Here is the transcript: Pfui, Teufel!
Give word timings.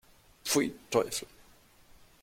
Pfui, 0.43 0.73
Teufel! 0.89 1.27